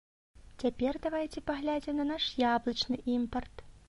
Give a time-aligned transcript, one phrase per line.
[0.61, 3.63] Цяпер давайце паглядзім на наш яблычны імпарт.